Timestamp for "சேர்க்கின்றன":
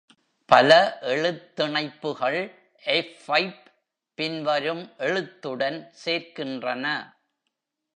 6.05-7.13